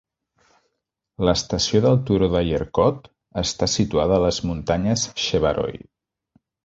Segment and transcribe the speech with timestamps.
[1.27, 3.05] L'estació del turó de Yercaud
[3.43, 5.79] està situada a les muntanyes Shevaroy.